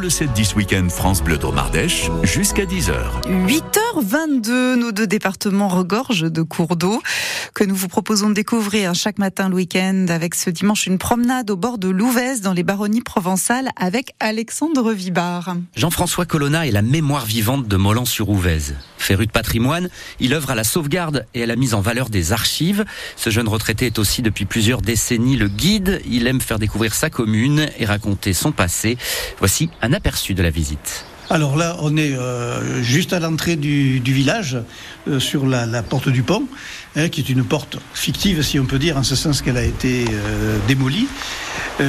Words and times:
Le 0.00 0.08
7-10 0.08 0.56
week-end 0.56 0.88
France 0.88 1.22
Bleu 1.22 1.36
Dromardèche 1.36 2.10
jusqu'à 2.22 2.64
10h. 2.64 3.28
8h22, 3.92 4.76
nos 4.76 4.90
deux 4.90 5.06
départements 5.06 5.68
regorgent 5.68 6.30
de 6.30 6.42
cours 6.42 6.76
d'eau 6.76 7.02
que 7.54 7.62
nous 7.64 7.74
vous 7.74 7.88
proposons 7.88 8.30
de 8.30 8.34
découvrir 8.34 8.94
chaque 8.94 9.18
matin 9.18 9.50
le 9.50 9.56
week-end 9.56 10.06
avec 10.08 10.34
ce 10.34 10.48
dimanche 10.48 10.86
une 10.86 10.96
promenade 10.96 11.50
au 11.50 11.56
bord 11.56 11.76
de 11.76 11.88
l'Ouvèze 11.88 12.40
dans 12.40 12.54
les 12.54 12.62
baronnies 12.62 13.02
provençales 13.02 13.68
avec 13.76 14.14
Alexandre 14.18 14.92
Vibard. 14.92 15.56
Jean-François 15.76 16.24
Colonna 16.24 16.66
est 16.66 16.70
la 16.70 16.80
mémoire 16.80 17.26
vivante 17.26 17.68
de 17.68 17.76
Molan-sur-Ouvèze. 17.76 18.76
Féru 18.96 19.26
de 19.26 19.32
patrimoine, 19.32 19.90
il 20.20 20.32
œuvre 20.32 20.50
à 20.50 20.54
la 20.54 20.64
sauvegarde 20.64 21.26
et 21.34 21.42
à 21.42 21.46
la 21.46 21.56
mise 21.56 21.74
en 21.74 21.82
valeur 21.82 22.08
des 22.08 22.32
archives. 22.32 22.86
Ce 23.16 23.28
jeune 23.28 23.48
retraité 23.48 23.86
est 23.86 23.98
aussi 23.98 24.22
depuis 24.22 24.46
plusieurs 24.46 24.80
décennies 24.80 25.36
le 25.36 25.48
guide. 25.48 26.00
Il 26.06 26.26
aime 26.26 26.40
faire 26.40 26.58
découvrir 26.58 26.94
sa 26.94 27.10
commune 27.10 27.68
et 27.78 27.84
raconter 27.84 28.32
son 28.32 28.52
passé. 28.52 28.96
Voici 29.38 29.68
un 29.82 29.92
aperçu 29.92 30.32
de 30.32 30.42
la 30.42 30.50
visite. 30.50 31.04
Alors 31.32 31.56
là, 31.56 31.76
on 31.80 31.96
est 31.96 32.12
euh, 32.12 32.82
juste 32.82 33.14
à 33.14 33.18
l'entrée 33.18 33.56
du, 33.56 34.02
village, 34.04 34.58
euh, 35.08 35.18
sur 35.18 35.46
la, 35.46 35.82
porte 35.82 36.10
du 36.10 36.22
pont, 36.22 36.44
hein, 36.94 37.08
qui 37.08 37.22
est 37.22 37.30
une 37.30 37.42
porte 37.42 37.78
fictive, 37.94 38.42
si 38.42 38.60
on 38.60 38.66
peut 38.66 38.78
dire, 38.78 38.98
en 38.98 39.02
ce 39.02 39.16
sens 39.16 39.40
qu'elle 39.40 39.56
a 39.56 39.64
été 39.64 40.04
euh, 40.12 40.58
démolie, 40.68 41.08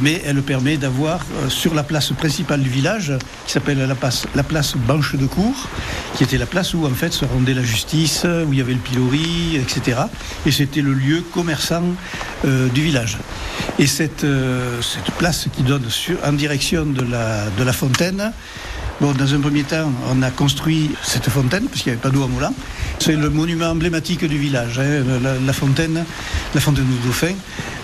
mais 0.00 0.22
elle 0.24 0.40
permet 0.40 0.76
d'avoir 0.76 1.20
sur 1.48 1.74
la 1.74 1.82
place 1.82 2.12
principale 2.12 2.62
du 2.62 2.70
village, 2.70 3.12
qui 3.44 3.52
s'appelle 3.52 3.78
la 3.78 3.94
place, 3.96 4.24
la 4.36 4.44
place 4.44 4.76
Banche 4.76 5.16
de 5.16 5.26
Cour, 5.26 5.68
qui 6.16 6.22
était 6.22 6.38
la 6.38 6.46
place 6.46 6.74
où 6.74 6.86
en 6.86 6.94
fait 6.94 7.12
se 7.12 7.24
rendait 7.24 7.54
la 7.54 7.64
justice, 7.64 8.24
où 8.24 8.52
il 8.52 8.58
y 8.60 8.62
avait 8.62 8.72
le 8.72 8.78
pilori, 8.78 9.56
etc. 9.56 10.02
Et 10.46 10.52
c'était 10.52 10.80
le 10.80 10.94
lieu 10.94 11.22
commerçant 11.34 11.82
du 12.44 12.82
village. 12.82 13.18
Et 13.80 13.86
cette, 13.86 14.24
cette 14.80 15.10
place 15.18 15.48
qui 15.54 15.64
donne 15.64 15.86
en 16.24 16.32
direction 16.32 16.86
de 16.86 17.02
la, 17.02 17.50
de 17.50 17.64
la 17.64 17.72
fontaine, 17.72 18.32
Bon, 19.00 19.12
dans 19.12 19.34
un 19.34 19.40
premier 19.40 19.64
temps, 19.64 19.90
on 20.12 20.22
a 20.22 20.30
construit 20.30 20.90
cette 21.02 21.28
fontaine, 21.28 21.64
parce 21.64 21.82
qu'il 21.82 21.92
n'y 21.92 21.98
avait 21.98 22.02
pas 22.02 22.10
d'eau 22.10 22.22
à 22.22 22.28
Moulin. 22.28 22.52
C'est 23.00 23.16
le 23.16 23.28
monument 23.28 23.70
emblématique 23.70 24.24
du 24.24 24.38
village, 24.38 24.78
hein, 24.78 25.02
la, 25.44 25.52
fontaine, 25.52 26.04
la 26.54 26.60
fontaine 26.60 26.86
du 26.86 26.98
Dauphin. 27.04 27.34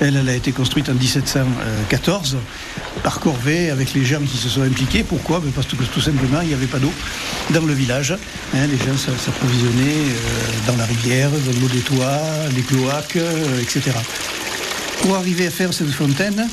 Elle, 0.00 0.16
a 0.28 0.34
été 0.34 0.50
construite 0.50 0.88
en 0.88 0.94
1714 0.94 2.36
par 3.04 3.20
Corvée 3.20 3.70
avec 3.70 3.94
les 3.94 4.04
gens 4.04 4.20
qui 4.20 4.36
se 4.36 4.48
sont 4.48 4.62
impliqués. 4.62 5.04
Pourquoi? 5.04 5.38
Ben 5.38 5.52
Parce 5.52 5.68
que 5.68 5.76
tout 5.76 6.00
simplement, 6.00 6.40
il 6.42 6.48
n'y 6.48 6.54
avait 6.54 6.66
pas 6.66 6.80
d'eau 6.80 6.92
dans 7.50 7.64
le 7.64 7.72
village. 7.72 8.12
Hein, 8.54 8.66
les 8.66 8.76
gens 8.76 8.96
s'approvisionnaient 8.96 10.10
euh, 10.10 10.70
dans 10.70 10.76
la 10.76 10.86
rivière, 10.86 11.30
dans 11.30 11.60
l'eau 11.60 11.68
des 11.68 11.80
toits, 11.80 12.20
les 12.54 12.62
cloaques, 12.62 13.16
euh, 13.16 13.60
etc. 13.60 13.92
Pour 15.02 15.14
arriver 15.14 15.46
à 15.46 15.50
faire 15.50 15.72
cette 15.72 15.92
fontaine, 15.92 16.48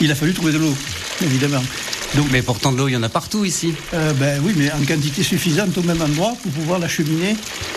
il 0.00 0.10
a 0.10 0.14
fallu 0.14 0.32
trouver 0.32 0.52
de 0.52 0.58
l'eau, 0.58 0.74
évidemment. 1.22 1.62
Donc, 2.14 2.28
mais 2.30 2.42
pourtant 2.42 2.72
de 2.72 2.78
l'eau, 2.78 2.88
il 2.88 2.92
y 2.92 2.96
en 2.96 3.02
a 3.02 3.08
partout 3.08 3.44
ici. 3.44 3.74
Euh, 3.92 4.12
ben 4.14 4.40
oui, 4.42 4.54
mais 4.56 4.72
en 4.72 4.84
quantité 4.84 5.22
suffisante 5.22 5.76
au 5.76 5.82
même 5.82 6.00
endroit 6.00 6.34
pour 6.42 6.52
pouvoir 6.52 6.78
l'acheminer 6.78 7.36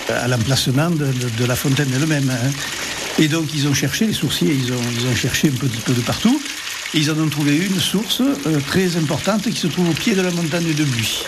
à 0.10 0.28
l'emplacement 0.28 0.90
de, 0.90 1.46
la 1.46 1.56
fontaine 1.56 1.90
elle-même. 1.94 2.30
Hein. 2.30 2.52
Et 3.20 3.28
donc 3.28 3.48
ils 3.54 3.68
ont 3.68 3.74
cherché, 3.74 4.08
les 4.08 4.14
sourciers, 4.14 4.54
ils 4.54 4.72
ont, 4.72 4.82
ils 4.98 5.08
ont 5.08 5.16
cherché 5.16 5.50
un 5.50 5.58
petit 5.58 5.82
peu 5.86 5.94
de 5.94 6.02
partout. 6.02 6.42
Et 6.94 7.00
ils 7.00 7.12
en 7.12 7.20
ont 7.20 7.30
trouvé 7.30 7.58
une 7.58 7.80
source 7.80 8.22
euh, 8.22 8.59
très 8.68 8.96
importante 8.98 9.44
qui 9.44 9.58
se 9.58 9.68
trouve 9.68 9.90
au 9.90 9.94
pied 9.94 10.14
de 10.14 10.22
la 10.22 10.32
montagne 10.32 10.74
de 10.74 10.84
Buis. 10.84 11.24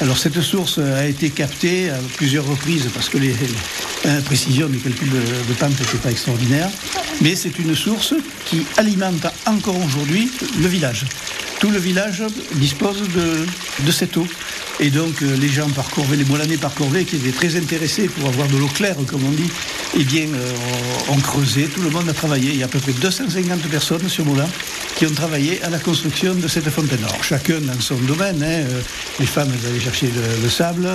Alors 0.00 0.18
cette 0.18 0.40
source 0.40 0.78
a 0.78 1.06
été 1.06 1.30
captée 1.30 1.90
à 1.90 1.98
plusieurs 2.16 2.46
reprises 2.46 2.88
parce 2.92 3.08
que 3.08 3.18
les, 3.18 3.34
précisions 4.24 4.68
des 4.68 4.78
calculs 4.78 5.10
de, 5.10 5.48
de 5.48 5.54
pente 5.58 5.78
n'étaient 5.78 5.98
pas 5.98 6.10
extraordinaires. 6.10 6.70
Mais 7.20 7.36
c'est 7.36 7.58
une 7.58 7.74
source 7.74 8.14
qui 8.46 8.62
alimente 8.76 9.26
encore 9.46 9.78
aujourd'hui 9.84 10.30
le 10.60 10.66
village 10.66 11.04
tout 11.62 11.70
le 11.70 11.78
village 11.78 12.24
dispose 12.54 13.02
de, 13.14 13.92
cette 13.92 14.16
eau. 14.16 14.26
Et 14.80 14.90
donc 14.90 15.22
euh, 15.22 15.36
les 15.36 15.46
gens 15.46 15.68
par 15.70 15.88
Corvée, 15.90 16.16
les 16.16 16.24
Molanais 16.24 16.56
par 16.56 16.74
Corvée, 16.74 17.04
qui 17.04 17.14
étaient 17.14 17.30
très 17.30 17.54
intéressés 17.54 18.08
pour 18.08 18.28
avoir 18.28 18.48
de 18.48 18.56
l'eau 18.56 18.66
claire, 18.66 18.96
comme 19.06 19.24
on 19.24 19.30
dit, 19.30 19.48
eh 19.94 20.04
bien, 20.04 20.26
euh, 20.34 21.12
ont 21.12 21.20
creusé, 21.20 21.66
tout 21.66 21.82
le 21.82 21.90
monde 21.90 22.08
a 22.08 22.12
travaillé. 22.12 22.50
Il 22.50 22.58
y 22.58 22.62
a 22.62 22.66
à 22.66 22.68
peu 22.68 22.78
près 22.78 22.92
250 22.92 23.60
personnes 23.62 24.08
sur 24.08 24.24
Moulin 24.24 24.48
qui 24.96 25.06
ont 25.06 25.12
travaillé 25.12 25.62
à 25.62 25.70
la 25.70 25.78
construction 25.78 26.34
de 26.34 26.48
cette 26.48 26.68
fontaine. 26.70 27.00
Alors 27.04 27.22
chacun 27.22 27.60
dans 27.60 27.78
son 27.80 27.96
domaine. 27.96 28.42
Hein, 28.42 28.64
euh, 28.66 28.80
les 29.20 29.26
femmes 29.26 29.50
elles 29.52 29.70
allaient 29.70 29.80
chercher 29.80 30.06
le, 30.06 30.42
le, 30.42 30.48
sable, 30.48 30.88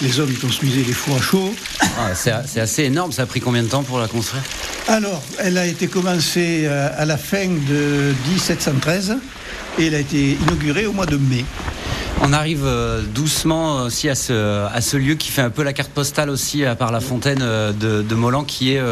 les 0.00 0.20
hommes 0.20 0.30
ils 0.30 0.38
construisaient 0.38 0.84
les 0.84 0.92
fours 0.92 1.16
à 1.16 1.22
chaud. 1.22 1.54
Ah, 1.80 2.14
c'est 2.14 2.60
assez 2.60 2.84
énorme, 2.84 3.12
ça 3.12 3.22
a 3.22 3.26
pris 3.26 3.40
combien 3.40 3.62
de 3.62 3.68
temps 3.68 3.82
pour 3.82 3.98
la 3.98 4.08
construire? 4.08 4.42
Alors, 4.88 5.22
elle 5.38 5.58
a 5.58 5.66
été 5.66 5.86
commencée 5.86 6.66
à 6.66 7.04
la 7.04 7.16
fin 7.16 7.46
de 7.46 8.12
1713 8.30 9.16
et 9.78 9.86
elle 9.86 9.94
a 9.94 10.00
été 10.00 10.32
inaugurée 10.32 10.86
au 10.86 10.92
mois 10.92 11.06
de 11.06 11.16
mai. 11.16 11.44
On 12.22 12.32
arrive 12.32 12.66
doucement 13.14 13.82
aussi 13.82 14.08
à 14.08 14.14
ce, 14.14 14.64
à 14.66 14.96
lieu 14.96 15.14
qui 15.14 15.30
fait 15.30 15.42
un 15.42 15.50
peu 15.50 15.64
la 15.64 15.72
carte 15.72 15.90
postale 15.90 16.30
aussi 16.30 16.62
par 16.78 16.92
la 16.92 17.00
fontaine 17.00 17.40
de, 17.40 18.02
de 18.02 18.14
Molan 18.14 18.44
qui 18.44 18.74
est 18.74 18.82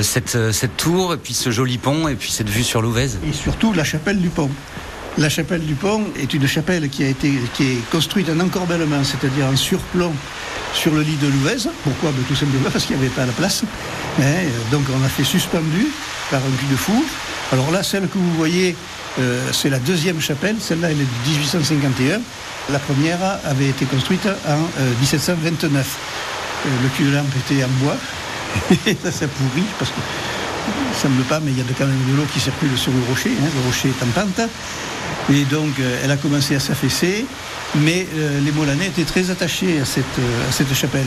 cette, 0.00 0.76
tour 0.76 1.14
et 1.14 1.16
puis 1.16 1.34
ce 1.34 1.50
joli 1.50 1.78
pont 1.78 2.06
et 2.06 2.14
puis 2.14 2.30
cette 2.30 2.48
vue 2.48 2.62
sur 2.62 2.80
l'Ouvèze. 2.80 3.18
Et 3.28 3.32
surtout 3.32 3.72
la 3.72 3.84
chapelle 3.84 4.18
du 4.18 4.28
pont. 4.28 4.50
La 5.18 5.28
chapelle 5.28 5.60
du 5.60 5.74
pont 5.74 6.04
est 6.18 6.32
une 6.32 6.46
chapelle 6.46 6.88
qui 6.88 7.04
a 7.04 7.08
été 7.08 7.28
est 7.28 7.90
construite 7.90 8.30
en 8.30 8.40
encorbellement, 8.40 9.04
c'est-à-dire 9.04 9.44
en 9.46 9.56
surplomb 9.56 10.12
sur 10.72 10.94
le 10.94 11.02
lit 11.02 11.16
de 11.16 11.26
l'Ouvèze. 11.26 11.68
Pourquoi? 11.84 12.12
Ben, 12.12 12.22
Tout 12.26 12.34
simplement 12.34 12.70
parce 12.70 12.86
qu'il 12.86 12.96
n'y 12.96 13.04
avait 13.04 13.14
pas 13.14 13.26
la 13.26 13.32
place. 13.32 13.62
Hein, 14.20 14.22
donc 14.70 14.84
on 14.90 15.04
a 15.04 15.08
fait 15.08 15.24
suspendu 15.24 15.88
par 16.30 16.40
un 16.40 16.56
cul 16.58 16.66
de 16.70 16.76
four. 16.76 17.02
Alors 17.52 17.70
là, 17.70 17.82
celle 17.82 18.08
que 18.08 18.16
vous 18.16 18.32
voyez, 18.34 18.74
euh, 19.18 19.50
c'est 19.52 19.70
la 19.70 19.78
deuxième 19.78 20.20
chapelle. 20.20 20.56
Celle-là, 20.60 20.90
elle 20.90 21.00
est 21.00 21.04
de 21.04 21.30
1851. 21.30 22.20
La 22.70 22.78
première 22.78 23.18
avait 23.44 23.68
été 23.68 23.84
construite 23.84 24.26
en 24.26 24.80
euh, 24.80 24.92
1729. 25.00 25.86
Euh, 26.64 26.68
le 26.82 26.88
cul 26.90 27.04
de 27.04 27.16
lampe 27.16 27.26
était 27.36 27.64
en 27.64 27.68
bois. 27.84 27.96
Et 28.86 28.96
ça, 29.02 29.10
ça 29.10 29.26
pourrit 29.26 29.64
parce 29.78 29.90
que 29.90 29.96
ça 30.94 31.08
ne 31.08 31.14
semble 31.14 31.24
pas, 31.24 31.40
mais 31.40 31.50
il 31.50 31.58
y 31.58 31.60
a 31.60 31.64
quand 31.76 31.86
même 31.86 32.04
de 32.10 32.16
l'eau 32.16 32.26
qui 32.32 32.40
circule 32.40 32.76
sur 32.76 32.92
le 32.92 33.02
rocher. 33.08 33.30
Hein, 33.30 33.48
le 33.54 33.66
rocher 33.66 33.88
est 33.88 34.04
en 34.04 34.08
pente. 34.08 34.48
Et 35.32 35.44
donc, 35.44 35.78
euh, 35.78 36.00
elle 36.04 36.10
a 36.10 36.16
commencé 36.16 36.54
à 36.54 36.60
s'affaisser. 36.60 37.26
Mais 37.76 38.06
euh, 38.16 38.40
les 38.40 38.52
Molanais 38.52 38.86
étaient 38.86 39.04
très 39.04 39.30
attachés 39.30 39.80
à 39.80 39.84
cette 39.84 40.74
chapelle. 40.74 41.06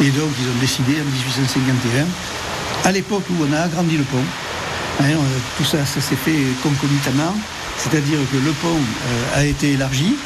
Et 0.00 0.10
donc, 0.10 0.30
ils 0.40 0.48
ont 0.48 0.60
décidé 0.60 0.92
en 0.92 1.04
1851, 1.04 2.06
à 2.88 2.92
l'époque 2.92 3.24
où 3.30 3.34
on 3.42 3.52
a 3.52 3.62
agrandi 3.62 3.96
le 3.96 4.04
pont, 4.04 4.22
Hein, 5.00 5.14
tout 5.56 5.64
ça, 5.64 5.86
ça 5.86 6.00
s'est 6.00 6.16
fait 6.16 6.38
concomitamment, 6.62 7.34
c'est-à-dire 7.76 8.18
que 8.32 8.36
le 8.36 8.50
pont 8.52 8.76
euh, 8.76 9.38
a 9.38 9.44
été 9.44 9.72
élargi 9.72 10.16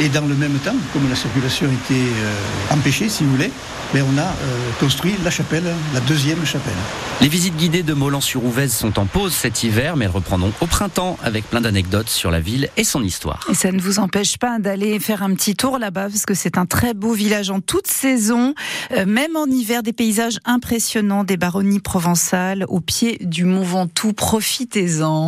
et 0.00 0.08
dans 0.08 0.26
le 0.26 0.34
même 0.34 0.58
temps, 0.58 0.76
comme 0.92 1.08
la 1.08 1.16
circulation 1.16 1.66
était 1.66 1.94
euh, 1.94 2.74
empêchée, 2.74 3.08
si 3.08 3.24
vous 3.24 3.30
voulez, 3.30 3.50
mais 3.94 4.02
on 4.02 4.18
a 4.18 4.22
euh, 4.22 4.70
construit 4.78 5.14
la 5.24 5.30
chapelle, 5.30 5.64
la 5.94 6.00
deuxième 6.00 6.44
chapelle. 6.44 6.74
Les 7.20 7.28
visites 7.28 7.56
guidées 7.56 7.82
de 7.82 7.94
Molan-sur-Ouvèze 7.94 8.72
sont 8.72 8.98
en 8.98 9.06
pause 9.06 9.32
cet 9.32 9.64
hiver, 9.64 9.96
mais 9.96 10.04
elles 10.04 10.10
reprendront 10.10 10.52
au 10.60 10.66
printemps 10.66 11.16
avec 11.24 11.48
plein 11.48 11.60
d'anecdotes 11.60 12.08
sur 12.08 12.30
la 12.30 12.38
ville 12.38 12.68
et 12.76 12.84
son 12.84 13.02
histoire. 13.02 13.44
Et 13.50 13.54
ça 13.54 13.72
ne 13.72 13.80
vous 13.80 13.98
empêche 13.98 14.38
pas 14.38 14.58
d'aller 14.58 15.00
faire 15.00 15.22
un 15.22 15.34
petit 15.34 15.56
tour 15.56 15.78
là-bas, 15.78 16.08
parce 16.08 16.26
que 16.26 16.34
c'est 16.34 16.58
un 16.58 16.66
très 16.66 16.94
beau 16.94 17.12
village 17.12 17.50
en 17.50 17.60
toute 17.60 17.88
saison, 17.88 18.54
euh, 18.92 19.04
même 19.06 19.36
en 19.36 19.46
hiver, 19.46 19.82
des 19.82 19.92
paysages 19.92 20.38
impressionnants, 20.44 21.24
des 21.24 21.36
baronnies 21.36 21.80
provençales 21.80 22.64
au 22.68 22.80
pied 22.80 23.18
du 23.22 23.44
Mont 23.44 23.64
Ventoux. 23.64 24.12
Profitez-en. 24.12 25.26